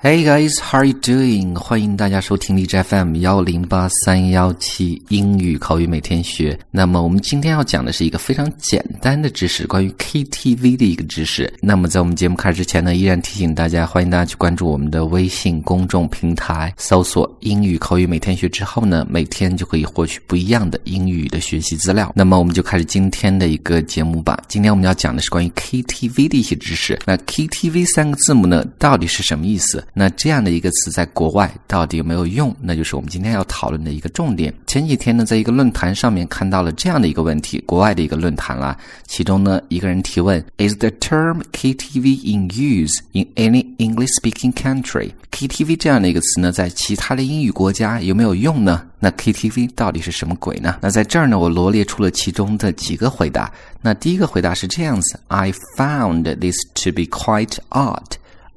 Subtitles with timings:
[0.00, 1.58] Hey guys, how are you doing?
[1.58, 6.56] 欢迎大家收听荔枝 FM 幺零八三幺七英语口语每天学。
[6.70, 11.52] 那么我们今天要讲的是一个非常简单的知识，关于 KTV 的一个知识。
[11.60, 22.12] 那么在我们节目开始之前呢，依然提醒大家，欢迎大家去关注我们的微信公众平台，搜索“英语口语每天学”之后呢，每天就可以获取不一样的英语的学习资料。
[22.14, 24.40] 那么我们就开始今天的一个节目吧。
[24.46, 26.96] 今天我们要讲的是关于 KTV 的一些知识。
[27.04, 29.84] 那 KTV 三个字母呢，到底是什么意思？
[29.92, 32.54] 那这样的一个词在国外到底有没有用？
[32.60, 34.52] 那就是我们今天要讨论的一个重点。
[34.66, 48.84] 前几天呢，在一个论坛上面看到了这样的一个问题，国外的一个论坛啦，其中呢，一个人提问：Is the term KTV in use in any English-speaking country？KTV 这样的一个词呢，在其他的英语国家有没有用呢？
[49.00, 50.78] 那 KTV 到底是什么鬼呢？
[50.80, 53.52] 那在这儿呢，我罗列出了其中的几个回答。
[53.80, 58.04] 那第一个回答是这样子：I found this to be quite odd。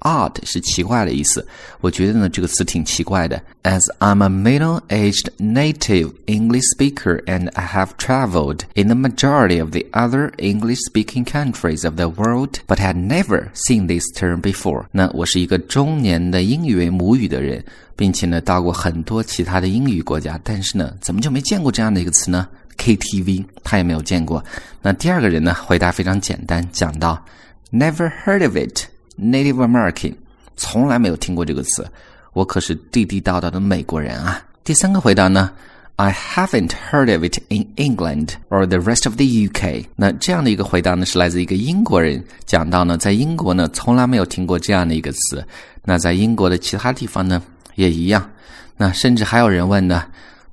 [0.00, 1.46] Odd 是奇怪的意思，
[1.80, 3.40] 我觉得呢这个词挺奇怪的。
[3.62, 9.86] As I'm a middle-aged native English speaker and I have traveled in the majority of the
[9.92, 14.84] other English-speaking countries of the world, but had never seen this term before。
[14.92, 17.64] 那我是一个中年的英语为母语的人，
[17.96, 22.46] 并且呢到过很多其他的英语国家，但是呢怎么就没见过这样的一个词呢？
[22.76, 24.44] KTV 他也没有见过。
[24.82, 27.24] 那第二个人呢回答非常简单，讲到
[27.72, 28.84] Never heard of it。
[29.19, 30.13] Native American，
[30.55, 31.85] 从来没有听过这个词，
[32.33, 34.41] 我可是地地道道的美国人啊。
[34.63, 35.51] 第三个回答呢
[35.97, 39.85] ，I haven't heard of it in England or the rest of the UK。
[39.95, 45.45] 那这样的一个回答呢，是来自一个英国人讲到呢，在英国呢，从来没有听过这样的一个词。
[45.83, 47.41] 那在英国的其他地方呢，
[47.75, 48.29] 也一样。
[48.77, 50.05] 那甚至还有人问呢。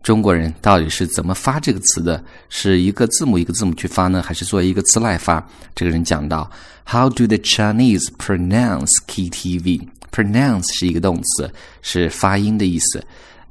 [0.06, 2.24] 中国人到底是怎么发这个词的？
[2.48, 5.44] 是一个字母一个字母去发呢，还是作为一个词来发？
[5.74, 6.48] 这个人讲到
[6.86, 13.04] ，How do the Chinese pronounce KTV？Pronounce 是一个动词，是发音的意思。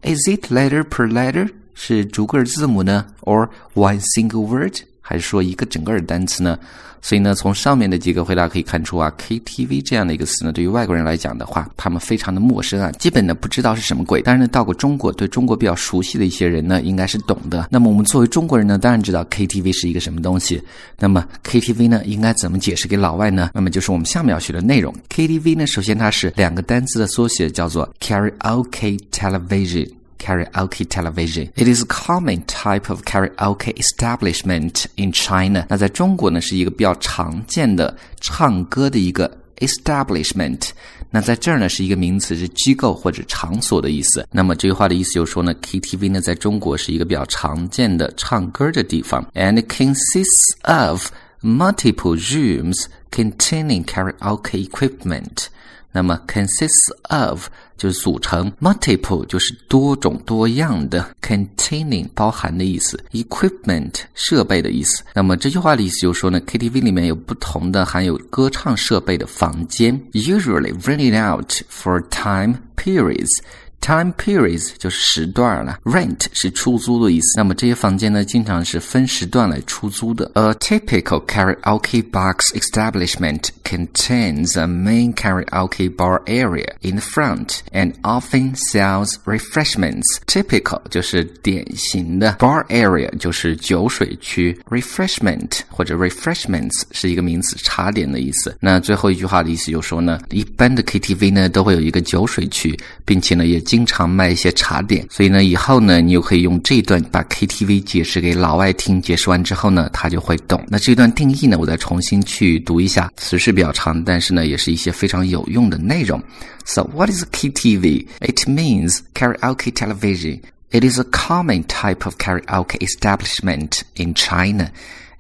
[0.03, 1.49] Is it letter per letter？
[1.73, 4.75] 是逐个字母呢？Or one single word？
[5.07, 6.57] 还是说一个整个的单词呢？
[6.99, 14.23] 所以呢，从上面的几个回答可以看出啊，KTV 这样的一个词呢，对于外国人来讲的话，他们非常的陌生啊，基本呢不知道是什么鬼。
[14.23, 17.67] 但是呢，到过中国，对中国比较熟悉的一些人呢，应该是懂的。
[17.69, 20.59] 那么我们作为中国人呢，当然知道 KTV 是一个什么东西。
[20.97, 23.51] 那么 KTV 呢，应该怎么解释给老外呢？
[23.53, 24.91] 那么就是我们下面要学的内容。
[25.13, 29.91] KTV 呢，首先它是两个单词的缩写，叫做 Karaoke Television。
[30.24, 31.50] karaoke television.
[31.56, 35.66] It is a common type of karaoke establishment in China.
[35.68, 40.70] 那在中国呢，是一个比较常见的唱歌的一个 establishment。
[41.10, 44.26] 那在这儿呢，是一个名词，是机构或者场所的意思。
[44.30, 51.08] 那么这句话的意思就是说呢，KTV 呢，在中国是一个比较常见的唱歌的地方，and it consists of
[51.42, 55.46] multiple rooms containing karaoke equipment.
[55.94, 65.02] 那么 consists of 就是组成，multiple 就是多种多样的，containing 包含的意思，equipment 设备的意思。
[65.14, 77.38] 那么这句话的意思就是说呢，KTV 里面有不同的含有歌唱设备的房间，usually rented out for time periods。Time periods 就是时段了，rent 是出租的意思。
[77.38, 80.30] 那么这些房间呢，经常是分时段来出租的。
[80.34, 88.55] A typical karaoke box establishment contains a main karaoke bar area in the front and often
[88.55, 90.05] sells refreshments.
[90.27, 98.55] Typical 就是典型的，bar area 就是酒水区，refreshment 或者 refreshments 是一个名词，茶点的意思。
[98.61, 103.65] 那最后一句话的意思就是说呢，一般的 KTV 呢都会有一个酒水区，并且呢也。
[103.65, 109.01] 经常卖一些茶点，所以呢，以后呢，你就可以用这一段把 KTV 解释给老外听。
[109.01, 110.63] 解释完之后呢，他就会懂。
[110.67, 116.22] 那这段定义呢，我再重新去读一下，词是比较长，但是呢，也是一些非常有用的内容。
[116.64, 118.06] So what is KTV?
[118.20, 120.40] It means karaoke television.
[120.70, 124.70] It is a common type of karaoke establishment in China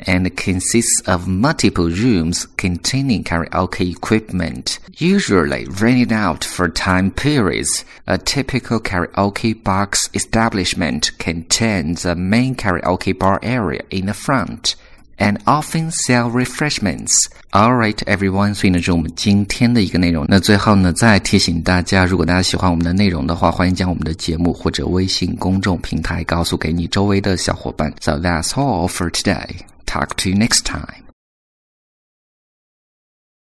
[0.06, 7.84] and consists of multiple rooms containing karaoke equipment, usually rented out for time periods.
[8.06, 14.76] A typical karaoke box establishment contains a main karaoke bar area in the front
[15.17, 17.25] and often sell refreshments.
[17.51, 20.25] All right, everyone，所以呢，这是我们今天的一个内容。
[20.27, 27.93] 那最后呢，再提醒大家，如果大家喜欢我们的内容的话，欢迎将我们的节目或者微信公众平台告诉给你周围的小伙伴。
[28.01, 29.61] So that's all for today.
[29.85, 31.04] Talk to you next time.